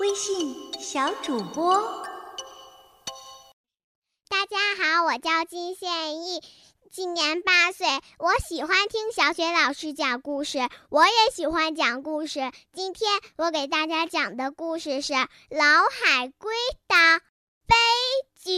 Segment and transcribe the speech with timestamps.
[0.00, 2.04] 微信小主播。
[4.28, 6.42] 大家好，我叫金宪义，
[6.90, 7.86] 今年八岁。
[8.18, 12.50] 我喜欢听小雪老师讲故事，我也喜欢讲故事。
[12.72, 15.12] 今天我给大家讲的故事是
[15.50, 16.52] 《老海龟
[16.88, 17.20] 的
[17.66, 17.74] 悲
[18.34, 18.50] 剧》。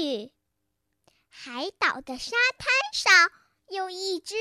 [1.29, 3.31] 海岛的沙滩上
[3.69, 4.35] 有一只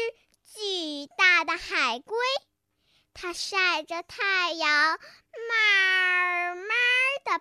[0.55, 2.15] 巨大的海龟，
[3.13, 4.97] 它晒着太阳，慢
[5.81, 6.34] 儿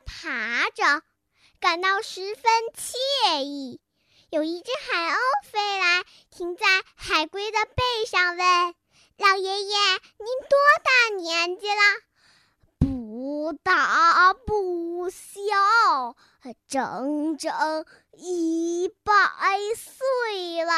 [0.05, 1.03] 爬着，
[1.61, 2.45] 感到十分
[2.77, 3.81] 惬意。
[4.31, 8.75] 有一只海鸥飞来，停在海龟的背上，问
[9.19, 9.77] ：“老爷爷，
[10.19, 11.81] 您多大年纪了
[12.81, 16.17] ？”“不大不小，
[16.69, 19.13] 整整一百
[19.77, 20.73] 岁了。”“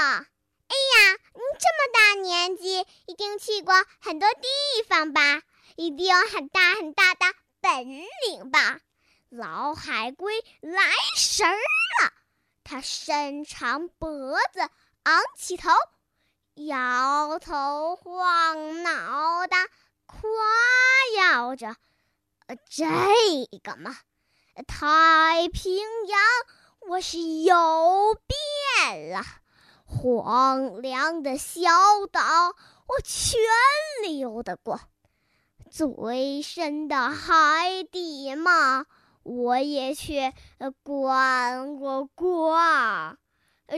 [0.69, 5.43] 哎呀，您这么大年纪，一定去过很多地方吧？
[5.77, 7.27] 一定有很大很大的
[7.61, 7.87] 本
[8.29, 8.81] 领吧？”
[9.29, 10.81] 老海龟来
[11.17, 12.13] 神儿了。
[12.63, 14.09] 它伸长脖
[14.53, 14.61] 子，
[15.05, 15.71] 昂起头，
[16.55, 19.57] 摇头晃脑的
[20.07, 20.21] 夸
[21.17, 21.77] 耀着
[22.69, 22.85] ：“这
[23.63, 23.97] 个嘛，
[24.67, 26.21] 太平洋
[26.89, 28.17] 我是游
[28.85, 29.23] 遍了，
[29.85, 31.71] 荒凉的小
[32.11, 32.21] 岛
[32.87, 33.39] 我全
[34.03, 34.81] 溜达过，
[35.71, 38.87] 最深的海底嘛。”
[39.27, 40.33] 我也去
[40.85, 43.19] 逛过光，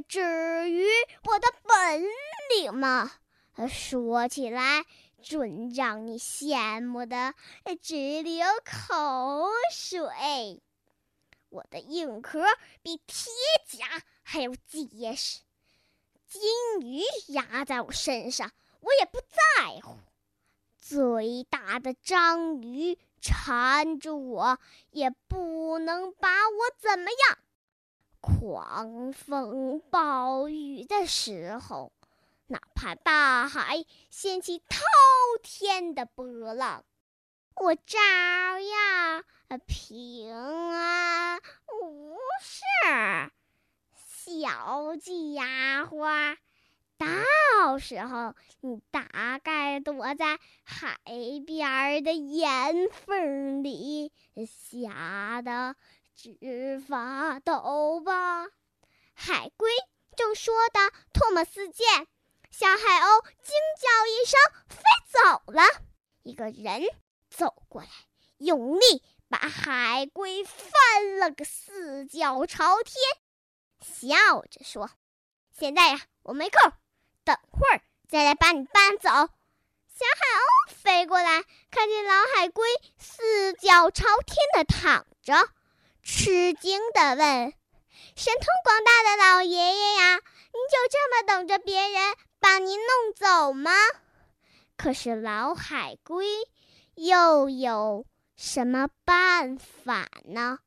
[0.07, 0.85] 至于
[1.25, 2.05] 我的本
[2.51, 3.11] 领嘛，
[3.67, 4.85] 说起来
[5.23, 7.33] 准让你羡慕的
[7.81, 10.63] 直流口水。
[11.49, 12.45] 我的硬壳
[12.83, 13.33] 比铁
[13.67, 15.41] 甲还要结实，
[16.27, 16.43] 金
[16.83, 19.97] 鱼压在我身上，我也不在乎。
[20.79, 22.99] 最大的章鱼。
[23.21, 24.59] 缠住我
[24.91, 27.39] 也不能把我怎么样。
[28.21, 31.93] 狂风暴雨的时候，
[32.47, 34.79] 哪怕大海掀起滔
[35.43, 36.85] 天的波浪，
[37.55, 37.99] 我照
[38.61, 39.25] 样
[39.67, 41.41] 平安
[41.83, 43.31] 无事。
[43.95, 46.07] 小家伙。
[47.69, 50.97] 到时候你大概躲在海
[51.47, 54.11] 边的岩缝里，
[54.47, 55.77] 吓得
[56.17, 58.47] 直发抖吧。
[59.13, 59.71] 海龟
[60.17, 60.81] 正说的
[61.13, 62.07] 唾沫四溅，
[62.51, 64.41] 小海鸥惊叫一声
[64.71, 65.63] 飞走了。
[66.23, 66.85] 一个人
[67.29, 67.89] 走过来，
[68.39, 72.97] 用力把海龟翻了个四脚朝天，
[73.83, 74.91] 笑着说
[75.53, 76.73] ：“现在呀，我没空。”
[77.29, 79.11] 等会儿再来把你搬走。
[79.11, 82.67] 小海鸥飞过来，看见老海龟
[82.97, 85.35] 四脚朝天的躺着，
[86.03, 87.53] 吃惊的问
[88.17, 93.73] ：“神通广大的老爷爷呀，您就这么等着别人把您弄走吗？”
[94.79, 96.25] 可是老海龟
[96.95, 98.07] 又有
[98.37, 100.61] 什么办法呢？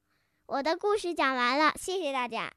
[0.45, 2.53] 我的故事讲完了，谢谢大家。